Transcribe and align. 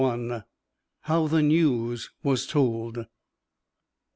HOW 1.01 1.27
THE 1.27 1.43
NEWS 1.43 2.09
WAS 2.23 2.47
TOLD. 2.47 3.05